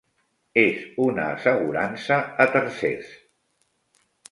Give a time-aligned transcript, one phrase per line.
[0.61, 3.15] és una assegurança a tercers.